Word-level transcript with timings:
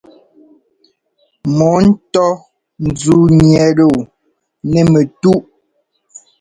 Mɔ́ 1.57 1.75
ŋtɔ́ 1.89 2.31
zǔu 2.99 3.21
gniɛt 3.29 3.77
wú 3.89 3.99
nɛ̂ 4.69 4.83
mɛtú. 4.91 5.31